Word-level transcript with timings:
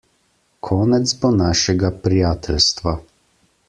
Konec 0.69 1.13
bo 1.21 1.31
našega 1.43 1.93
prijateljstva. 2.07 2.99